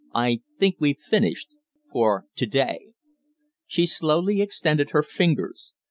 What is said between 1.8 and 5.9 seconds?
for to day." She slowly extended her fingers.